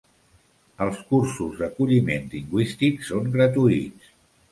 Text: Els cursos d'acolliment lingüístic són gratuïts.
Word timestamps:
Els 0.85 1.01
cursos 1.09 1.59
d'acolliment 1.59 2.25
lingüístic 2.37 3.05
són 3.11 3.29
gratuïts. 3.37 4.09